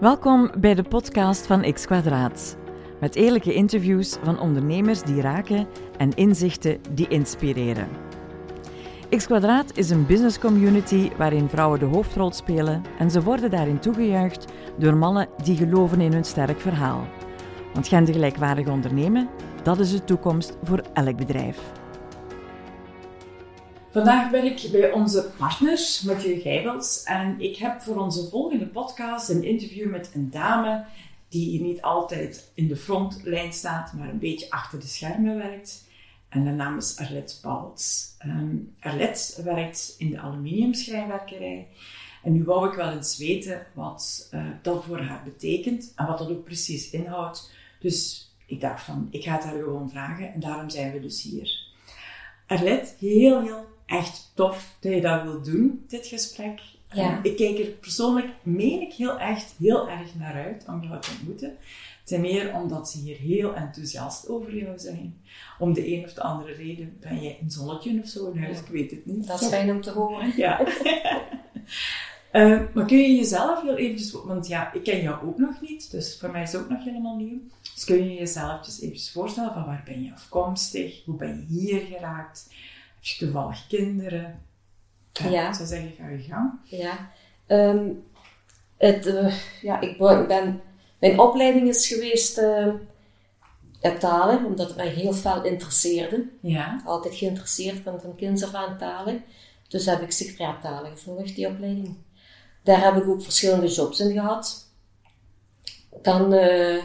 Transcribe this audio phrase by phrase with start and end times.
[0.00, 2.56] Welkom bij de podcast van X Kwadraat.
[3.00, 5.66] Met eerlijke interviews van ondernemers die raken
[5.96, 7.88] en inzichten die inspireren.
[9.16, 13.78] X Kwadraat is een business community waarin vrouwen de hoofdrol spelen en ze worden daarin
[13.78, 17.06] toegejuicht door mannen die geloven in hun sterk verhaal.
[17.72, 19.28] Want gendergelijkwaardig ondernemen,
[19.62, 21.72] dat is de toekomst voor elk bedrijf.
[23.94, 27.02] Vandaag ben ik bij onze partners, Mathieu Gijbels.
[27.02, 30.84] En ik heb voor onze volgende podcast een interview met een dame
[31.28, 35.84] die niet altijd in de frontlijn staat, maar een beetje achter de schermen werkt.
[36.28, 38.16] En de naam is Arlette Pauls.
[38.26, 41.68] Um, Arlette werkt in de aluminiumschrijnwerkerij.
[42.22, 46.18] En nu wou ik wel eens weten wat uh, dat voor haar betekent en wat
[46.18, 47.52] dat ook precies inhoudt.
[47.80, 51.22] Dus ik dacht van, ik ga het haar gewoon vragen en daarom zijn we dus
[51.22, 51.72] hier.
[52.46, 56.60] Arlette, heel, heel echt tof dat je dat wilt doen, dit gesprek.
[56.92, 57.20] Ja.
[57.22, 61.10] Ik kijk er persoonlijk, meen ik heel echt, heel erg naar uit om jou te
[61.18, 61.56] ontmoeten.
[62.04, 65.22] Ten meer omdat ze hier heel enthousiast over jou zijn.
[65.58, 68.58] Om de een of de andere reden ben jij een zonnetje of zo in huis,
[68.58, 69.26] ik weet het niet.
[69.26, 70.32] Dat is fijn om te horen.
[70.36, 70.60] Ja.
[72.32, 75.90] uh, maar kun je jezelf heel eventjes, want ja, ik ken jou ook nog niet,
[75.90, 77.38] dus voor mij is het ook nog helemaal nieuw.
[77.74, 81.60] Dus kun je jezelf dus even voorstellen van waar ben je afkomstig, hoe ben je
[81.60, 82.48] hier geraakt,
[83.08, 84.42] je toevallig kinderen?
[85.12, 85.48] Ja.
[85.48, 86.52] Ik zou zeggen, ga je gang.
[86.64, 87.10] Ja.
[87.46, 88.04] Um,
[88.76, 90.62] het, uh, ja, ik ben,
[90.98, 92.74] mijn opleiding is geweest uh,
[93.98, 96.28] talen, omdat het mij heel veel interesseerde.
[96.40, 96.82] Ja.
[96.84, 99.24] Altijd geïnteresseerd van, van kinds af aan talen.
[99.68, 101.96] Dus heb ik secretariattalen gevolgd, die opleiding.
[102.62, 104.68] Daar heb ik ook verschillende jobs in gehad.
[106.02, 106.82] Dan, uh,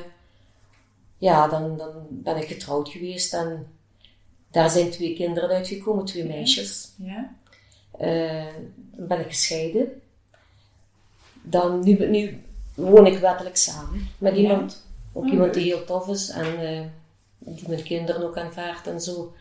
[1.18, 3.68] ja, dan, dan ben ik getrouwd geweest en
[4.52, 6.92] daar zijn twee kinderen uitgekomen, twee meisjes.
[6.96, 7.36] Ja.
[8.02, 8.46] Uh,
[8.92, 10.02] dan ben ik gescheiden.
[11.42, 12.42] Dan, nu, nu
[12.76, 14.88] woon ik wettelijk samen met iemand.
[15.14, 16.82] Ook oh, iemand die heel tof is en uh,
[17.40, 19.34] die mijn kinderen ook aanvaardt en zo.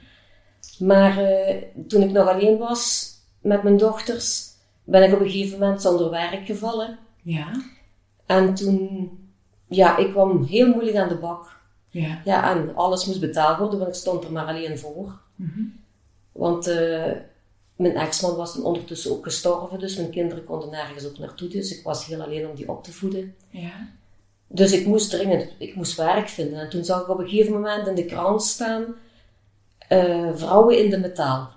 [0.78, 4.46] Maar uh, toen ik nog alleen was met mijn dochters,
[4.84, 6.98] ben ik op een gegeven moment zonder werk gevallen.
[7.22, 7.62] Ja.
[8.26, 9.10] En toen,
[9.68, 11.57] ja, ik kwam heel moeilijk aan de bak.
[12.00, 12.20] Ja.
[12.24, 15.18] ja, en alles moest betaald worden, want ik stond er maar alleen voor.
[15.34, 15.80] Mm
[16.32, 17.12] Want uh,
[17.76, 21.48] mijn ex-man was dan ondertussen ook gestorven, dus mijn kinderen konden nergens ook naartoe.
[21.48, 23.34] Dus ik was heel alleen om die op te voeden.
[23.50, 23.88] Ja.
[24.46, 26.60] Dus ik moest dringend, ik moest werk vinden.
[26.60, 28.84] En toen zag ik op een gegeven moment in de krant staan,
[29.92, 31.50] uh, vrouwen in de metaal.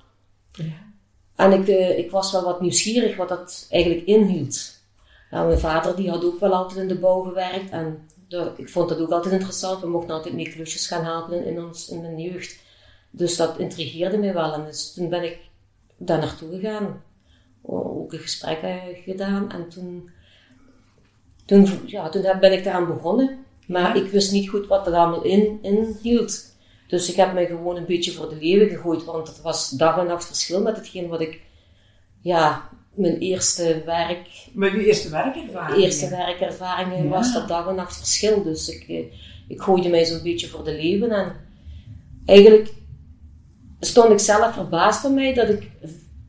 [0.52, 0.92] Ja.
[1.36, 4.80] En ik, uh, ik was wel wat nieuwsgierig wat dat eigenlijk inhield.
[5.32, 8.10] Nou, mijn vader die had ook wel altijd in de bouw gewerkt en
[8.58, 9.82] ik vond dat ook altijd interessant.
[9.82, 12.60] We mochten altijd mee klusjes gaan helpen in, ons, in mijn jeugd.
[13.10, 14.54] Dus dat intrigeerde mij wel.
[14.54, 15.40] En dus toen ben ik
[15.98, 17.04] daar naartoe gegaan.
[17.62, 18.60] Ook een gesprek
[19.04, 19.52] gedaan.
[19.52, 20.10] En toen,
[21.46, 23.46] toen, ja, toen ben ik daaraan begonnen.
[23.68, 26.56] Maar ik wist niet goed wat er allemaal in, in hield.
[26.88, 29.04] Dus ik heb mij gewoon een beetje voor de leeuwen gegooid.
[29.04, 31.42] Want het was dag en nacht verschil met hetgeen wat ik
[32.22, 34.28] ja, mijn eerste werk...
[34.52, 35.84] Mijn eerste werkervaring?
[35.84, 38.44] Eerste werkervaring was dat dag en nacht verschil.
[38.44, 39.04] Dus ik, eh,
[39.48, 41.12] ik gooide mij zo'n beetje voor de leven.
[41.12, 41.36] En
[42.26, 42.74] eigenlijk
[43.80, 45.70] stond ik zelf verbaasd van mij dat ik,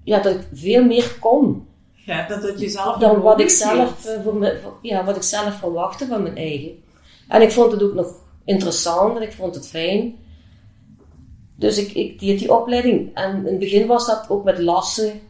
[0.05, 1.67] ja, dat ik veel meer kon.
[1.93, 5.55] Ja, dat het jezelf Dan wat ik zelf, eh, voor me, ja, wat ik zelf
[5.55, 6.83] verwachtte van mijn eigen.
[7.29, 10.17] En ik vond het ook nog interessant en ik vond het fijn.
[11.57, 13.15] Dus ik, ik deed die opleiding.
[13.15, 15.21] En in het begin was dat ook met lassen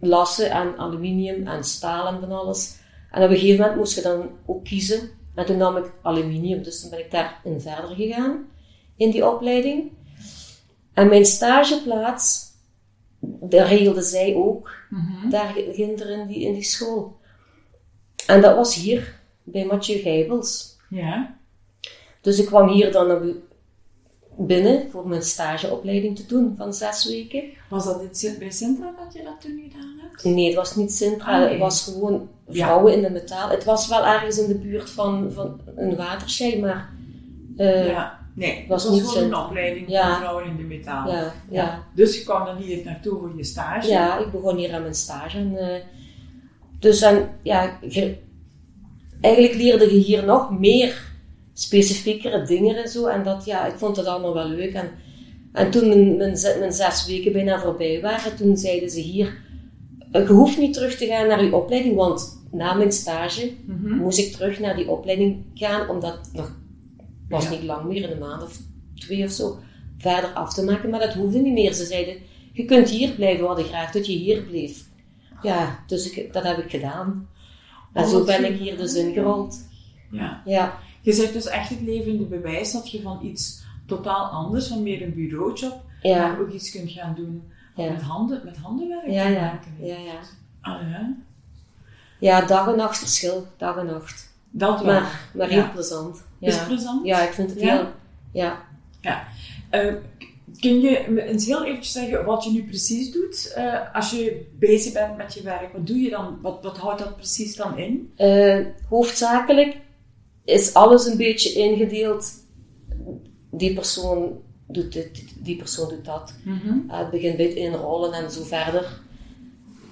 [0.00, 2.78] lassen en aluminium en staal en van alles.
[3.10, 5.10] En op een gegeven moment moest je dan ook kiezen.
[5.34, 8.46] En toen nam ik aluminium, dus toen ben ik daarin verder gegaan,
[8.96, 9.92] in die opleiding.
[10.92, 12.44] En mijn stageplaats,
[13.20, 17.16] daar regelde zij ook, mm daar ginder in die, in die school.
[18.26, 20.76] En dat was hier, bij Mathieu Gijbels.
[20.90, 21.38] Ja.
[22.20, 23.36] Dus ik kwam hier dan
[24.36, 27.42] binnen voor mijn stageopleiding te doen van zes weken.
[27.68, 30.24] Was dat dit bij Sintra dat je dat toen gedaan hebt?
[30.24, 31.42] Nee, het was niet Sintra.
[31.42, 33.48] Ah, Het was gewoon vrouwen in de metaal.
[33.48, 36.90] Het was wel ergens in de buurt van, van een watershed, maar...
[37.56, 38.18] Uh, ja.
[38.34, 40.08] Nee, het was, was niet gewoon een opleiding ja.
[40.08, 41.10] voor vrouwen in de metaal.
[41.10, 41.84] Ja, ja.
[41.94, 43.88] Dus je kwam dan hier naartoe voor je stage?
[43.88, 45.38] Ja, ik begon hier aan mijn stage.
[45.38, 45.66] En, uh,
[46.78, 47.78] dus en, ja,
[49.20, 51.14] eigenlijk leerde je hier nog meer
[51.58, 53.06] specifiekere dingen en zo.
[53.06, 54.72] En dat, ja, ik vond het allemaal wel leuk.
[54.72, 54.90] En,
[55.52, 59.38] en toen mijn, mijn, zes weken bijna voorbij waren, toen zeiden ze hier,
[60.12, 63.94] je hoeft niet terug te gaan naar je opleiding, want na mijn stage mhm.
[63.94, 66.56] moest ik terug naar die opleiding gaan, omdat nog,
[67.28, 68.58] was niet lang meer, een maand of
[68.94, 69.58] twee of zo,
[69.98, 70.90] verder af te maken.
[70.90, 71.72] Maar dat hoefde niet meer.
[71.72, 72.16] Ze zeiden,
[72.52, 74.84] je kunt hier blijven, we hadden graag dat je hier bleef.
[75.42, 77.28] Ja, dus ik, dat heb ik gedaan.
[77.92, 79.56] En oh, zo ben ik hier dus ingerold.
[80.10, 80.42] Ja.
[80.44, 80.78] ja.
[81.06, 85.02] Je zet dus echt het levende bewijs dat je van iets totaal anders, van meer
[85.02, 86.36] een bureaujob, ja.
[86.40, 87.42] ook iets kunt gaan doen
[87.76, 87.90] ja.
[87.90, 89.60] met, handen, met handenwerk ja, ja.
[89.78, 90.20] Ja, ja.
[90.60, 91.14] Ah, ja.
[92.18, 93.46] ja, dag en nacht verschil.
[93.56, 94.32] Dag en nacht.
[94.50, 95.00] Dat wel.
[95.00, 96.24] Maar, maar heel plezant.
[96.40, 97.06] Is het plezant?
[97.06, 97.86] Ja, ik vind het heel...
[98.32, 98.62] Ja.
[99.00, 99.26] ja.
[99.70, 99.94] Uh,
[100.60, 104.92] kun je eens heel eventjes zeggen wat je nu precies doet uh, als je bezig
[104.92, 105.72] bent met je werk?
[105.72, 106.38] Wat doe je dan?
[106.42, 108.12] Wat, wat houdt dat precies dan in?
[108.18, 109.84] Uh, hoofdzakelijk
[110.46, 112.32] is alles een beetje ingedeeld.
[113.50, 116.34] Die persoon doet dit, die persoon doet dat.
[116.44, 119.00] Mm het begint bij het inrollen en zo verder.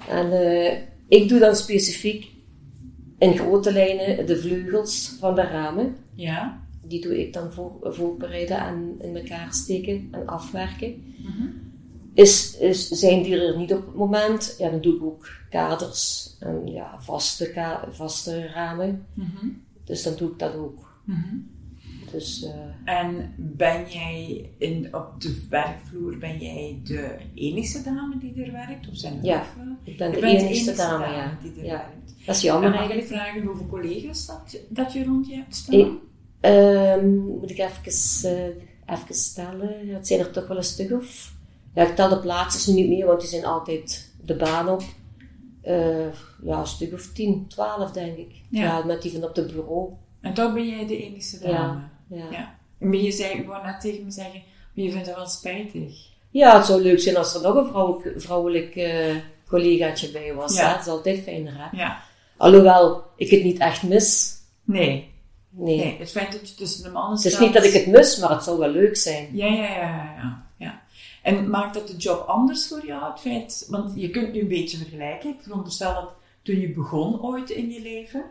[0.09, 0.33] En
[1.09, 2.33] ik doe dan specifiek
[3.19, 5.97] in grote lijnen de vleugels van de ramen.
[6.15, 6.63] Ja.
[6.83, 11.15] Die doe ik dan voor, voorbereiden en in elkaar steken en afwerken.
[11.19, 11.49] Mhm.
[12.15, 16.35] is, is, zijn die er niet op het moment, ja, dan doe ik ook kaders
[16.41, 19.07] en ja, vaste, ka vaste ramen.
[19.15, 19.47] Mhm.
[19.85, 21.01] Dus dan doe ik dat ook.
[21.05, 21.37] Mhm.
[22.13, 28.45] Dus, uh, en ben jij in, op de werkvloer ben jij de enige dame die
[28.45, 28.89] er werkt?
[28.89, 29.45] Of zijn er ja,
[29.85, 31.39] ik ben de, enige, dame, ja.
[31.43, 31.77] die er ja.
[31.77, 32.15] werkt.
[32.27, 33.07] Dat is jammer en eigenlijk.
[33.07, 35.79] vragen hoeveel collega's dat, dat je rond je hebt staan?
[35.79, 35.87] Ik,
[36.41, 37.83] um, moet ik even,
[38.25, 39.89] uh, even stellen.
[39.89, 41.33] Het zijn er toch wel een stuk of...
[41.75, 44.83] Ja, ik tel de plaatsen niet meer, want die zijn altijd de baan op.
[45.67, 46.07] Uh,
[46.43, 48.33] ja, een stuk of 10, 12 denk ik.
[48.51, 48.63] Ja.
[48.63, 48.85] ja.
[48.85, 49.91] met die van op het bureau.
[50.21, 51.81] En toch ben jij de enige dame?
[52.09, 52.25] Ja.
[52.31, 52.59] ja.
[52.79, 54.43] Maar je zei, wou net tegen me zeggen,
[54.75, 56.13] maar je vindt dat wel spijtig.
[56.31, 59.17] Ja, het zou leuk zijn als er nog een vrouwelijk, vrouwelijk uh,
[59.47, 60.57] collegaatje bij was.
[60.57, 60.73] Ja.
[60.73, 61.77] Dat is altijd fijner, hè?
[61.77, 62.03] Ja.
[62.37, 64.37] Alhoewel ik het niet echt mis.
[64.65, 65.13] Nee.
[65.51, 65.77] Nee.
[65.77, 65.97] nee.
[65.99, 67.33] Het feit dat je tussen de mannen staat...
[67.33, 69.29] Het is niet dat ik het mis, maar het zou wel leuk zijn.
[69.33, 70.44] Ja, ja, ja, ja.
[71.25, 73.11] En maakt dat de job anders voor jou?
[73.11, 73.67] Het feit...
[73.71, 75.31] Want je kunt nu een beetje vergelijken.
[75.31, 76.13] Ik veronderstel dat
[76.43, 78.25] toen je begon ooit in je leven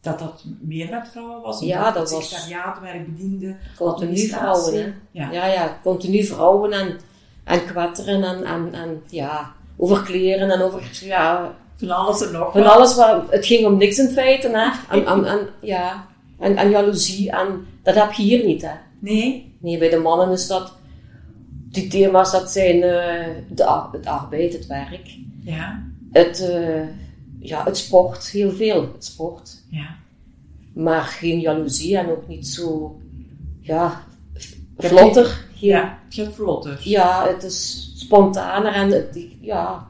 [0.00, 1.60] dat dat meer met vrouwen was?
[1.60, 2.28] Ja, dat was...
[2.28, 5.30] Secretariaatwerk, bediende, Continu vrouwen, Ja.
[5.30, 7.00] ja, ja, continu vrouwen en,
[7.44, 11.54] en kwatteren en, en, en ja, over kleren en over, ja...
[11.76, 14.96] Van alles en nog Van alles, wat, het ging om niks in feite, hè.
[14.96, 16.06] En, en, en ja,
[16.38, 18.72] en, en jaloezie, en dat heb je hier niet, hè.
[18.98, 19.54] Nee?
[19.58, 20.78] Nee, bij de mannen is dat...
[21.70, 22.82] Die thema's, dat zijn uh,
[23.48, 25.16] de, het arbeid, het werk.
[25.44, 25.82] Ja.
[26.12, 26.40] Het...
[26.40, 26.82] Uh,
[27.40, 29.62] ja, het sport, heel veel, het sport.
[29.70, 29.96] Ja.
[30.72, 32.98] Maar geen jaloezie en ook niet zo,
[33.60, 34.04] ja,
[34.78, 35.24] vlotter.
[35.24, 36.80] Geen, ja, geen vlotter.
[36.82, 39.86] Ja, het is spontaner en het, ja,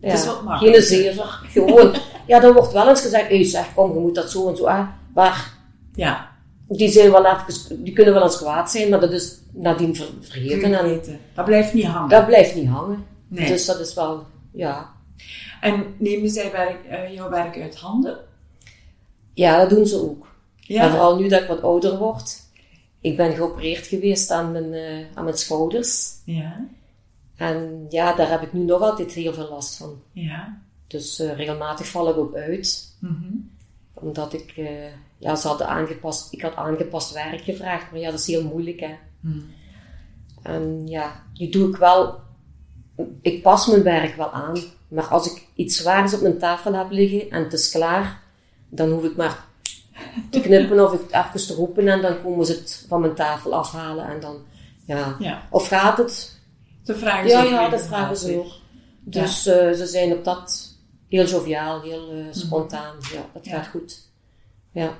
[0.00, 1.94] ja, het is wat Geen zever, gewoon.
[2.26, 4.66] ja, dan wordt wel eens gezegd, hé zeg, kom, je moet dat zo en zo
[4.66, 4.94] aan.
[5.14, 5.52] Maar,
[5.94, 6.36] ja.
[6.68, 10.74] Die, zijn wel even, die kunnen wel eens kwaad zijn, maar dat is nadien vergeten.
[10.74, 11.02] En,
[11.34, 12.08] dat blijft niet hangen.
[12.08, 13.04] Dat blijft niet hangen.
[13.28, 13.46] Nee.
[13.46, 14.90] Dus dat is wel, ja.
[15.60, 18.18] En nemen zij werk, uh, jouw werk uit handen?
[19.34, 20.26] Ja, dat doen ze ook.
[20.56, 20.82] Ja.
[20.82, 22.36] En vooral nu dat ik wat ouder word.
[23.00, 26.10] Ik ben geopereerd geweest aan mijn, uh, aan mijn schouders.
[26.24, 26.66] Ja.
[27.36, 30.02] En ja, daar heb ik nu nog altijd heel veel last van.
[30.12, 30.60] Ja.
[30.86, 32.94] Dus uh, regelmatig val ik ook uit.
[32.98, 33.56] Mm
[34.00, 34.54] Omdat ik,
[35.18, 38.80] ja, ze hadden aangepast, ik had aangepast werk gevraagd, maar ja, dat is heel moeilijk
[38.80, 38.94] hè.
[39.20, 39.44] Mm.
[40.42, 42.20] En ja, die doe ik wel,
[43.22, 44.56] ik pas mijn werk wel aan.
[44.88, 48.22] Maar als ik iets zwaars op mijn tafel heb liggen en het is klaar,
[48.68, 49.44] dan hoef ik maar
[50.30, 53.54] te knippen of ik even te roepen en dan komen ze het van mijn tafel
[53.54, 54.36] afhalen en dan,
[54.86, 55.16] ja.
[55.18, 55.42] ja.
[55.50, 56.40] Of gaat het?
[56.84, 58.52] De vragen ja, ja, de vragen ze ook.
[59.00, 60.76] Dus uh, ze zijn op dat
[61.08, 62.96] heel joviaal, heel uh, spontaan.
[63.12, 64.10] Ja, het gaat goed.
[64.72, 64.98] Ja.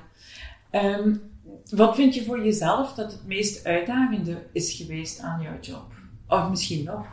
[0.71, 1.31] Um,
[1.69, 5.91] wat vind je voor jezelf dat het meest uitdagende is geweest aan jouw job?
[6.27, 7.05] Of misschien nog?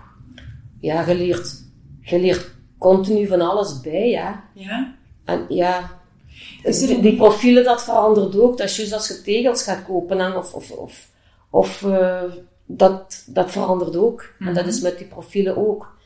[0.80, 1.64] Ja, geleerd.
[2.00, 4.44] Geleerd continu van alles bij, ja.
[4.54, 4.94] Ja?
[5.24, 5.90] En ja,
[6.62, 8.58] die, die profielen, dat verandert ook.
[8.58, 11.08] Dat is juist als je tegels gaat kopen en of, of, of,
[11.50, 12.22] of uh,
[12.66, 14.34] dat, dat verandert ook.
[14.38, 14.84] En dat is mhm.
[14.84, 15.96] met die profielen ook.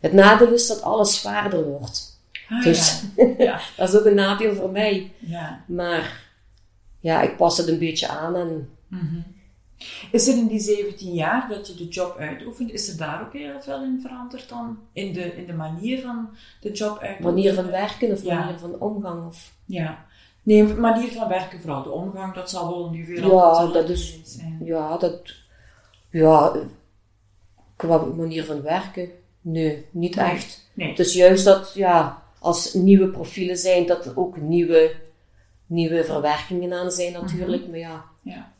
[0.00, 2.19] Het nadeel is dat alles zwaarder wordt.
[2.50, 3.34] Ah, dus ja.
[3.38, 3.60] ja.
[3.76, 5.12] dat is ook een nadeel voor mij.
[5.18, 5.64] Ja.
[5.66, 6.28] Maar
[7.00, 8.68] ja, ik pas het een beetje aan en...
[8.88, 9.24] Mm
[10.10, 13.32] is er in die 17 jaar dat je de job uitoefent, is er daar ook
[13.32, 14.78] heel veel in veranderd dan?
[14.92, 16.28] In de, in de manier van
[16.60, 17.34] de job uitoefenen?
[17.34, 19.26] Manier van werken of manier van omgang?
[19.26, 19.52] Of...
[19.64, 20.04] Ja.
[20.42, 21.82] Nee, manier van werken vooral.
[21.82, 24.60] De omgang, dat zal wel ongeveer ja, dat is, zijn.
[24.64, 25.34] Ja, dat...
[26.10, 26.56] Ja,
[27.76, 29.08] qua manier van werken,
[29.40, 30.70] nee, niet echt.
[30.74, 30.88] Nee.
[30.88, 34.94] Het is juist dat, ja, als nieuwe profielen zijn, dat er ook nieuwe,
[35.66, 37.62] nieuwe verwerkingen aan zijn natuurlijk.
[37.62, 37.70] Mhm.
[37.70, 38.52] Maar ja, ja.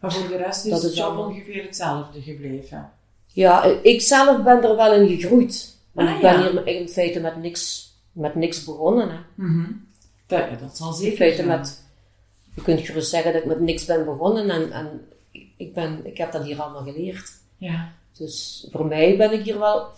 [0.00, 2.90] Maar voor de rest is, het job ongeveer hetzelfde gebleven.
[3.26, 5.78] Ja, ik zelf ben er wel in gegroeid.
[5.92, 9.08] Want ah, ik ben hier in feite met niks, met niks begonnen.
[9.10, 9.18] Hè.
[9.34, 9.86] Mm -hmm.
[10.26, 11.84] dat, dat zal zeker In feite met,
[12.54, 15.06] je kunt gerust zeggen dat ik met niks ben begonnen en, en
[15.56, 17.32] ik, ben, ik heb dat hier allemaal geleerd.
[17.56, 17.92] Ja.
[18.12, 19.88] Dus voor mij ben ik hier wel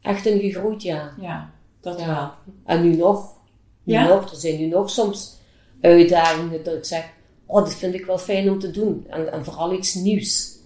[0.00, 1.14] echt in gegroeid, ja.
[1.20, 2.30] Ja, dat wel.
[2.64, 3.36] En nu nog.
[3.82, 4.06] Nu ja?
[4.06, 4.30] nog.
[4.30, 5.36] Er zijn nu nog soms
[5.80, 7.10] uitdagingen dat ik zeg,
[7.46, 9.06] oh, dat vind ik wel fijn om te doen.
[9.08, 10.56] En, en vooral iets nieuws.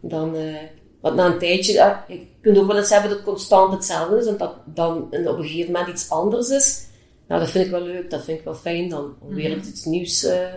[0.00, 0.56] Dan, uh,
[1.00, 4.18] want na een tijdje, uh, je kunt ook wel eens hebben dat het constant hetzelfde
[4.18, 6.88] is en dat dan op een gegeven moment iets anders is.
[7.28, 9.14] Nou, dat vind ik wel leuk, dat vind ik wel fijn dan.
[9.20, 9.68] Om weer mhm.
[9.68, 10.54] iets nieuws, uh,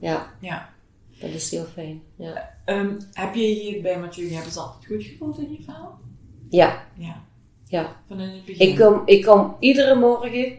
[0.00, 0.32] ja.
[0.40, 0.72] ja.
[1.20, 2.50] Dat is heel fijn, ja.
[2.66, 6.00] Um, heb je hier bij Mathieu, hebben ze altijd goed gevoeld in je verhaal?
[6.48, 6.86] Ja.
[6.98, 7.24] Ja.
[7.68, 7.96] Ja.
[8.08, 8.68] Van in het begin?
[8.68, 10.56] Ik kom, ik kom iedere morgen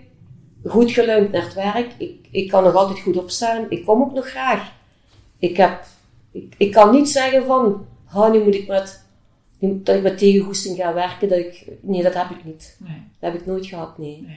[0.66, 1.94] goed geluimd naar het werk.
[1.98, 3.66] Ik, ik kan nog altijd goed opstaan.
[3.70, 4.74] Ik kom ook nog graag.
[5.40, 5.86] Ik, heb,
[6.32, 9.06] ik, ik kan niet zeggen van, oh, nu moet ik met,
[9.60, 11.30] dat ik met tegengoesting ga werken.
[11.30, 12.78] Dat ik, nee, dat heb ik niet.
[12.80, 13.02] Nee.
[13.20, 14.28] Dat heb ik nooit gehad, nee.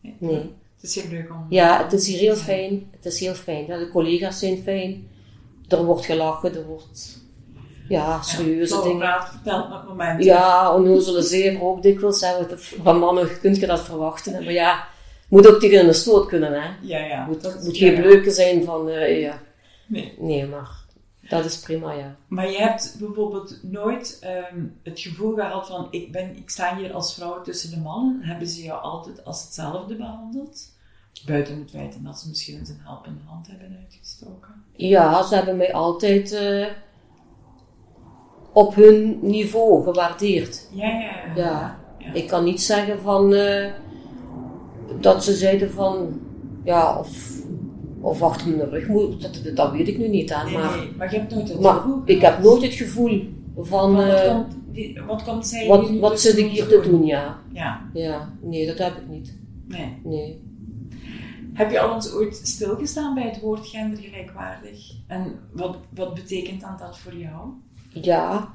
[0.00, 0.14] Nee.
[0.18, 0.52] nee.
[0.76, 1.46] Het is heel leuk om...
[1.48, 2.88] Ja, het is hier heel fijn.
[2.90, 3.66] Het is heel fijn.
[3.66, 5.08] De collega's zijn fijn.
[5.68, 7.23] Er wordt gelachen, er wordt...
[7.88, 9.22] Ja, serieuze ja, dingen.
[9.22, 10.24] vertelt met momenten.
[10.24, 12.24] Ja, onnozele zeer ook dikwijls.
[12.82, 14.32] Van mannen kun je dat verwachten.
[14.32, 14.84] Maar ja,
[15.28, 16.68] moet ook tegen een stoot kunnen, hè?
[16.80, 17.24] Ja, ja.
[17.26, 19.42] Moet, moet geen leuke zijn van, uh, ja.
[19.86, 20.14] Nee.
[20.18, 20.68] Nee, maar
[21.28, 22.16] dat is prima, ja.
[22.28, 26.92] Maar je hebt bijvoorbeeld nooit um, het gevoel gehad van, ik, ben, ik sta hier
[26.92, 28.22] als vrouw tussen de mannen.
[28.22, 30.72] Hebben ze jou altijd als hetzelfde behandeld?
[31.26, 34.64] Buiten het feit dat ze misschien eens een helpende hand hebben uitgestoken.
[34.72, 36.66] Ja, ze hebben mij altijd uh,
[38.54, 40.68] op hun niveau gewaardeerd.
[40.72, 42.12] Ja, ja, ja.
[42.12, 43.32] Ik kan niet zeggen van...
[43.32, 43.66] Uh,
[45.00, 46.20] dat ze zeiden van,
[46.64, 47.40] ja, of,
[48.00, 50.52] of achter mijn rug moet, dat, dat weet ik nu niet aan.
[50.52, 52.02] Maar, nee, maar je hebt nooit het maar gevoel.
[52.04, 53.22] Ik heb nooit het gevoel
[53.56, 53.96] van.
[53.96, 57.38] wat, uh, komt, die, wat komt zij Wat, wat zit ik hier te doen, ja.
[57.52, 57.90] ja.
[57.92, 59.38] Ja, nee, dat heb ik niet.
[59.68, 60.00] Nee.
[60.04, 60.42] Nee.
[61.52, 64.92] Heb je al eens ooit stilgestaan bij het woord gendergelijkwaardig?
[65.06, 67.48] En wat, wat betekent dan dat voor jou?
[67.94, 68.54] Ja,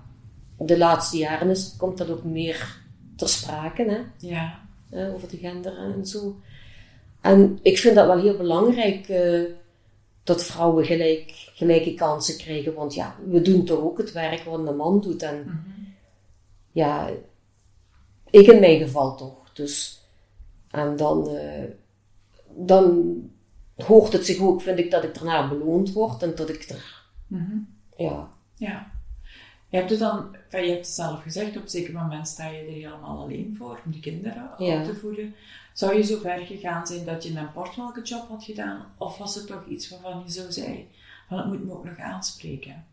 [0.58, 2.82] de laatste jaren is, komt dat ook meer
[3.16, 4.28] ter sprake, hè?
[4.28, 6.40] Ja over de gender en zo.
[7.22, 9.44] En ik vind dat wel heel belangrijk uh,
[10.24, 12.74] dat vrouwen gelijk, gelijke kansen krijgen.
[12.74, 15.24] Want ja, we doen toch ook het werk wat een man doet.
[15.24, 15.94] En mm -hmm.
[16.72, 17.10] ja,
[18.30, 19.54] ik in mijn geval toch.
[19.54, 20.04] Dus,
[20.72, 21.64] en dan, uh,
[22.56, 23.16] dan
[23.76, 27.06] hoort het zich ook, vind ik, dat ik daarna beloond word en dat ik er,
[27.28, 27.68] mm -hmm.
[27.98, 28.30] ja.
[28.56, 28.92] Ja.
[29.70, 32.60] Je hebt het dan, je hebt het zelf gezegd, op een zeker moment sta je
[32.60, 35.36] er helemaal alleen voor om die kinderen op te voeden.
[35.74, 38.86] Zou je zo ver gegaan zijn dat je een portwelke job had gedaan?
[38.98, 40.88] Of was het toch iets waarvan je zo zei,
[41.28, 42.86] van het moet me ook nog aanspreken?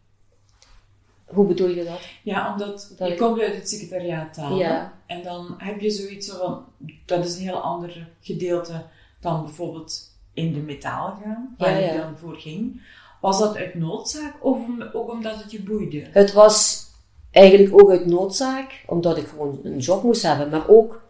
[1.27, 2.01] Hoe bedoel je dat?
[2.23, 4.59] Ja, omdat je komt uit het secretariaat taal.
[4.59, 4.93] Ja.
[5.07, 6.65] En dan heb je zoiets van,
[7.05, 8.85] dat is een heel ander gedeelte
[9.21, 12.83] dan bijvoorbeeld in de metaal gaan, waar ja, je dan voor ging.
[13.27, 14.59] Was dat uit noodzaak of
[14.93, 16.07] ook omdat het je boeide?
[16.11, 16.87] Het was
[17.31, 21.03] eigenlijk ook uit noodzaak, omdat ik gewoon een job moest hebben, maar ook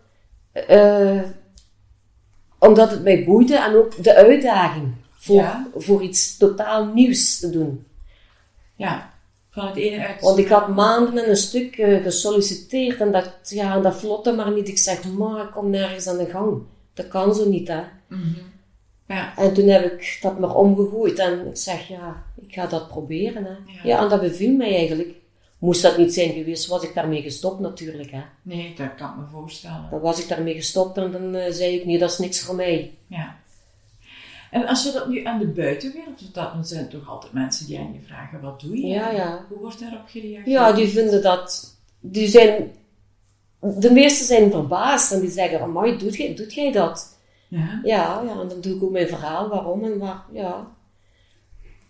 [0.70, 1.22] uh,
[2.58, 5.66] omdat het mij boeide en ook de uitdaging voor, ja.
[5.74, 7.86] voor iets totaal nieuws te doen.
[8.76, 9.12] Ja,
[9.50, 10.20] van het ene uit.
[10.20, 14.52] Want ik had maanden en een stuk uh, gesolliciteerd en dat, ja, dat vlotte maar
[14.52, 14.68] niet.
[14.68, 16.62] Ik zeg, maar ik kom nergens aan de gang.
[16.94, 17.80] Dat kan zo niet, hè.
[17.80, 18.55] Mm -hmm.
[19.08, 19.36] Ja.
[19.36, 23.44] En toen heb ik dat maar omgegooid en ik zeg, ja, ik ga dat proberen.
[23.44, 23.50] Hè.
[23.50, 23.80] Ja.
[23.82, 25.14] ja, en dat beviel mij eigenlijk.
[25.58, 28.10] Moest dat niet zijn geweest, was ik daarmee gestopt natuurlijk.
[28.10, 28.22] Hè.
[28.42, 29.86] Nee, dat kan ik me voorstellen.
[29.90, 32.54] Dan was ik daarmee gestopt en dan uh, zei ik, nee, dat is niks voor
[32.54, 32.94] mij.
[33.06, 33.36] Ja.
[34.50, 37.66] En als je dat nu aan de buitenwereld doet, dan zijn er toch altijd mensen
[37.66, 38.86] die aan je vragen, wat doe je?
[38.86, 39.44] Ja, ja.
[39.48, 40.46] Hoe wordt daarop gereageerd?
[40.46, 42.72] Ja, die vinden dat, die zijn,
[43.60, 47.15] de meesten zijn verbaasd en die zeggen, amai, doet jij, doet jij dat?
[47.56, 47.80] Ja.
[47.82, 50.74] ja, ja, en dan doe ik ook mijn verhaal, waarom en waar, ja.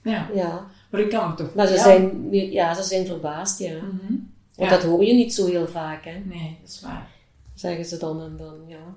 [0.02, 0.30] Ja.
[0.35, 0.66] ja.
[0.90, 1.82] Maar ik kan het toch Maar ze, ja.
[1.82, 3.75] zijn, ja, ze zijn verbaasd, ja.
[3.75, 4.35] Mm -hmm.
[4.54, 4.76] Want ja.
[4.76, 6.18] dat hoor je niet zo heel vaak, hè.
[6.25, 7.08] Nee, dat is waar.
[7.54, 8.94] Zeggen ze dan en dan, ja.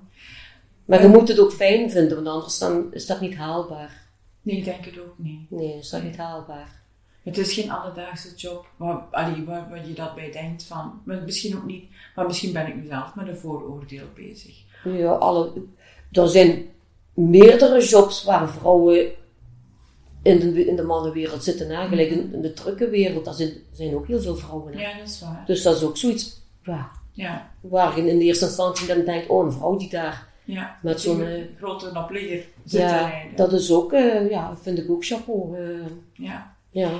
[0.84, 4.08] Maar je moet het ook fijn vinden, want anders dan is dat niet haalbaar.
[4.42, 5.50] Nee, ik denk het ook niet.
[5.50, 6.80] Nee, is dat niet haalbaar.
[7.22, 11.22] Het is geen alledaagse job waar, allee, waar, waar je dat bij denkt van, maar
[11.22, 11.84] misschien ook niet,
[12.14, 14.62] maar misschien ben ik nu zelf met een vooroordeel bezig.
[14.84, 15.52] Ja, alle,
[16.12, 16.68] er zijn
[17.14, 19.10] meerdere jobs waar vrouwen
[20.22, 21.70] in de, in de mannenwereld zitten.
[21.70, 21.88] Hè?
[21.88, 24.72] Gelijk in, in de drukke wereld, daar zijn, zijn ook heel veel vrouwen.
[24.72, 24.80] Hè?
[24.80, 25.42] Ja, dat is waar.
[25.46, 27.50] Dus dat is ook zoiets ja, ja.
[27.60, 31.00] waar je in de eerste instantie dan denkt, oh, een vrouw die daar ja, met
[31.00, 31.20] zo'n...
[31.20, 33.36] Uh, grote opligger zit ja, rijden.
[33.36, 35.58] dat is ook, uh, ja, vind ik ook chapeau.
[35.58, 36.56] Uh, ja.
[36.70, 36.90] ja.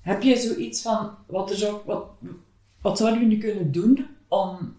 [0.00, 2.04] Heb je zoiets van, wat, er zou, wat,
[2.80, 4.76] wat zouden we nu kunnen doen om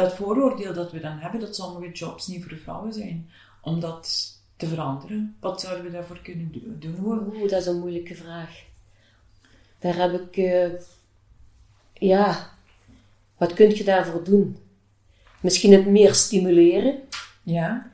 [0.00, 3.30] dat vooroordeel dat we dan hebben, dat sommige jobs niet voor vrouwen zijn,
[3.60, 5.36] om dat te veranderen?
[5.40, 7.04] Wat zouden we daarvoor kunnen doen?
[7.04, 8.62] Oeh, dat is een moeilijke vraag.
[9.78, 10.80] Daar heb ik, uh,
[11.92, 12.50] ja,
[13.36, 14.56] wat kun je daarvoor doen?
[15.40, 17.00] Misschien het meer stimuleren.
[17.42, 17.90] Ja.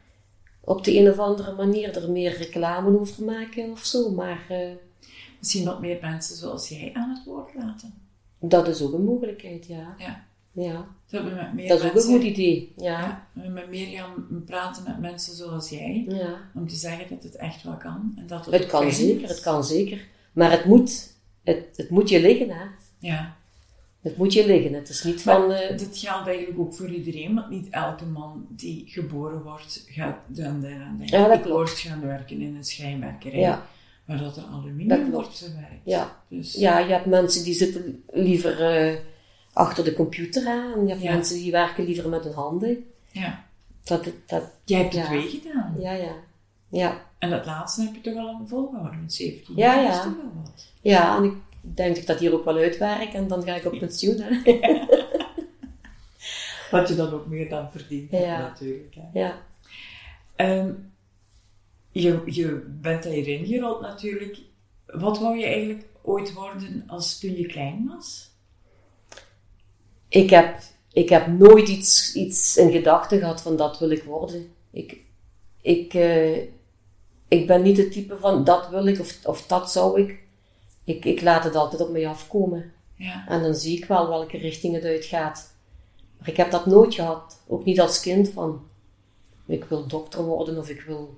[0.61, 4.47] Op de een of andere manier er meer reclame over maken of zo, maar...
[4.51, 4.71] Uh,
[5.39, 7.95] Misschien wat meer mensen zoals jij aan het woord laten.
[8.39, 9.95] Dat is ook een mogelijkheid, ja.
[9.99, 10.26] Ja.
[10.57, 10.87] Ja.
[11.11, 13.01] Dat, we met meer dat is mensen, ook een goed idee, ja.
[13.01, 13.27] ja.
[13.33, 16.05] We met meer gaan praten met mensen zoals jij.
[16.09, 16.39] Ja.
[16.55, 18.13] Om te zeggen dat het echt wel kan.
[18.17, 20.07] En dat het, het kan zeker, het kan zeker.
[20.33, 21.13] Maar het moet,
[21.45, 22.65] het, het moet je liggen, hè.
[22.99, 23.37] Ja.
[24.01, 24.73] Het moet je liggen.
[24.73, 25.51] Het is niet van...
[25.51, 25.69] Uh...
[25.77, 30.61] Dit geldt eigenlijk ook voor iedereen, want niet elke man die geboren wordt gaat dan
[30.61, 31.19] daaraan denken.
[31.19, 31.57] Ja, dat ik klopt.
[31.57, 33.41] word gaan werken in een schijnwerkerij.
[33.41, 33.67] Ja.
[34.05, 35.81] Maar dat er aluminium wordt verwerkt.
[35.85, 36.23] Ja.
[36.29, 38.99] Dus, ja, je hebt mensen die zitten liever uh,
[39.57, 40.83] achter de computer aan.
[40.83, 41.13] Je hebt Ja.
[41.13, 42.85] mensen die werken liever met hun handen.
[43.11, 43.45] ja.
[43.85, 45.05] Dat, dat, Jij hebt Ja.
[45.05, 45.75] twee gedaan.
[45.79, 46.13] ja, ja.
[46.69, 49.85] Ja, En dat laatste heb je toch al lang volgehouden, met 17 Ja, jaar.
[49.85, 50.15] ja.
[50.43, 50.67] Wat.
[50.81, 53.13] ja, en ik denk dat ik dat hier ook wel uitwerk.
[53.13, 54.43] En dan ga ik op pensioen, hè.
[56.71, 58.39] Wat je dan ook meer dan verdient, Ja.
[58.39, 58.95] natuurlijk.
[58.95, 59.19] Hè.
[59.21, 59.39] Ja.
[60.37, 60.71] Ehm,
[61.91, 64.39] je, je bent hierin gerold natuurlijk.
[64.87, 68.31] Wat wou je eigenlijk ooit worden als toen je klein was?
[70.17, 70.59] Ik heb,
[70.93, 74.53] ik heb nooit iets, iets in gedachten gehad van dat wil ik worden.
[74.71, 74.97] Ik,
[75.61, 76.37] ik, eh,
[77.29, 80.19] ik ben niet het type van dat wil ik of, of dat zou ik.
[80.85, 81.05] ik.
[81.05, 82.73] Ik laat het altijd op mij afkomen.
[82.95, 83.29] Ja.
[83.29, 85.55] En dan zie ik wel welke richting het uitgaat.
[86.19, 87.41] Maar ik heb dat nooit gehad.
[87.47, 88.67] Ook niet als kind van
[89.47, 91.15] ik wil dokter worden of ik wil.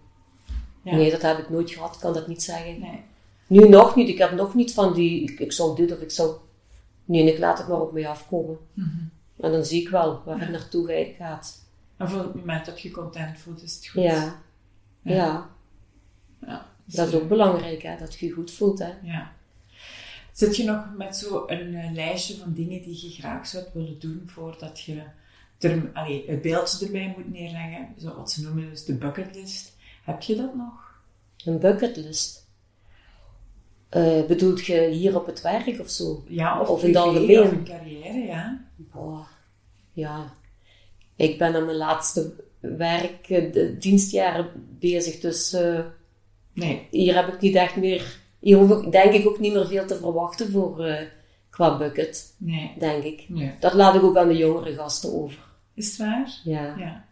[0.83, 0.95] Ja.
[0.97, 1.95] Nee, dat heb ik nooit gehad.
[1.95, 2.81] Ik kan dat niet zeggen.
[2.81, 3.03] Nee.
[3.47, 4.09] Nu nog niet.
[4.09, 6.37] Ik heb nog niet van die ik, ik zou dit of ik zou.
[7.09, 8.59] Nee, ik laat het maar op mij afkomen.
[8.73, 8.89] Mhm.
[9.41, 11.65] En dan zie ik wel waar het naartoe ga- gaat.
[11.97, 14.03] En voor het moment dat je content voelt, is het goed.
[14.03, 14.13] Ja.
[15.03, 15.15] Ja.
[15.15, 15.51] Ja.
[16.47, 16.67] Ja.
[16.85, 18.79] Dat is ook belangrijk, hè, dat je je goed voelt.
[18.79, 18.93] Hè.
[19.03, 19.33] Ja.
[20.33, 24.23] Zit je nog met zo'n uh, lijstje van dingen die je graag zou willen doen
[24.27, 25.03] voordat je
[25.59, 27.89] er, allee, het beeldje erbij moet neerleggen?
[28.01, 29.77] Zo wat ze noemen dus de bucketlist.
[30.05, 31.01] Heb je dat nog?
[31.45, 32.38] Een bucketlist.
[33.89, 36.25] Eh bedoelt je hier op het werk of zo?
[36.27, 37.41] Ja, of, Of in het algemeen.
[37.43, 38.65] Of een carrière, ja.
[38.77, 39.27] Boah,
[39.93, 40.33] ja.
[41.17, 44.47] Ik ben aan mijn laatste werk, eh, de dienstjaren
[44.79, 45.81] bezig, dus eh,
[46.53, 46.87] Nee.
[46.91, 48.17] hier heb ik niet echt meer...
[48.39, 50.87] Hier hoef ik denk ik ook niet meer veel te verwachten voor
[51.51, 52.73] qua bucket, Nee.
[52.79, 53.25] denk ik.
[53.29, 53.53] nee.
[53.61, 55.39] Dat laat ik ook aan de jongere gasten over.
[55.75, 56.41] Is het waar?
[56.45, 57.05] Ja, Ja.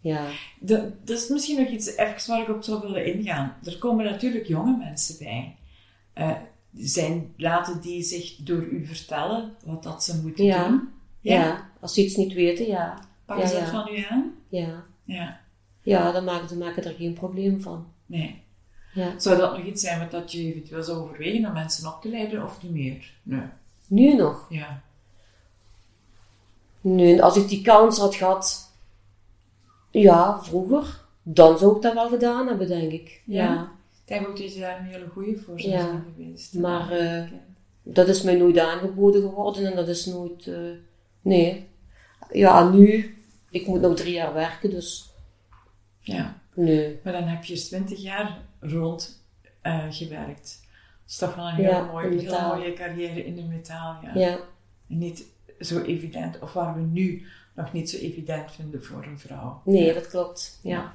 [0.00, 0.20] ja.
[0.60, 3.56] Dat, dat is misschien nog iets even waar ik op zou willen ingaan.
[3.64, 5.56] Er komen natuurlijk jonge mensen bij.
[6.14, 6.30] Eh,
[6.76, 10.68] zijn, laten die zich door u vertellen wat dat ze moeten Ja.
[10.68, 10.88] doen?
[11.20, 11.70] Ja.
[11.80, 12.98] als ze iets niet weten, ja.
[13.24, 13.70] Pakken ze dat ja.
[13.70, 14.34] van u aan?
[14.48, 15.40] Ja, Ja.
[15.82, 17.86] ja dan maken ze maken er geen probleem van.
[18.06, 18.42] Nee.
[18.94, 19.18] Ja.
[19.18, 22.08] Zou dat nog iets zijn wat dat je eventueel zou overwegen om mensen op te
[22.08, 23.12] leiden of niet meer?
[23.22, 23.46] Nee.
[23.86, 24.46] Nu nog.
[24.48, 24.82] Ja.
[26.80, 28.72] Nu, als ik die kans had gehad,
[29.90, 33.22] ja, vroeger, dan zou ik dat wel gedaan hebben, denk ik.
[33.24, 33.44] Ja?
[33.44, 33.70] Ja.
[34.06, 36.02] Ik denk ook dat je daar een hele goede voor Ja.
[36.16, 36.54] geweest.
[36.54, 37.22] Maar, eh,
[37.86, 40.58] Dat is mij nooit aangeboden geworden en dat is nooit, eh,
[41.20, 41.68] nee.
[42.32, 43.16] Ja, nu,
[43.50, 45.10] ik moet nog drie jaar werken, dus
[45.98, 46.40] ja.
[46.54, 47.00] nee.
[47.04, 49.22] Maar dan heb je 20 jaar rond
[49.62, 50.60] eh, gewerkt.
[51.02, 52.56] Dat is toch wel een hele, Ja, heel metaal.
[52.56, 53.98] mooie carrière in de metaal.
[54.02, 54.10] Ja.
[54.14, 54.38] Ja,
[54.88, 55.24] En niet
[55.60, 59.62] zo evident, of waar we nu nog niet zo evident vinden voor een vrouw.
[59.64, 59.92] nee, Ja.
[59.94, 60.58] dat klopt.
[60.62, 60.94] Ja.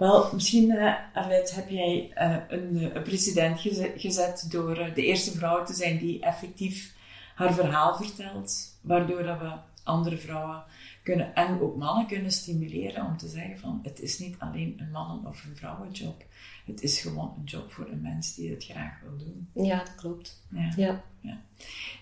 [0.00, 0.78] Wel, misschien,
[1.14, 5.74] Arlette, heb jij eh, een, eh, een precedent geze- gezet door de eerste vrouw te
[5.74, 6.94] zijn die effectief
[7.34, 9.52] haar verhaal vertelt, waardoor dat we
[9.84, 10.62] andere vrouwen
[11.02, 14.90] kunnen, en ook mannen kunnen stimuleren om te zeggen van het is niet alleen een
[14.90, 16.24] mannen- of een vrouwenjob.
[16.66, 19.48] Het is gewoon een job voor een mens die het graag wil doen.
[19.66, 20.42] ja, dat klopt.
[20.76, 21.02] Ja.
[21.20, 21.40] Ja.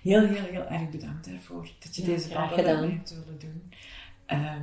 [0.02, 2.48] Heel, heel, heel erg bedankt daarvoor dat je Ja, deze gedaan.
[2.48, 3.72] hebt willen doen.
[4.26, 4.62] Ehm,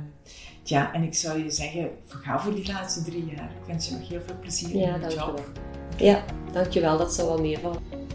[0.68, 3.50] ja, en ik zou je zeggen, ga voor die laatste drie jaar.
[3.60, 5.50] Ik wens je nog heel veel plezier Ja, in je job.
[5.96, 8.05] Ja, dankjewel, dat zal wel meevallen.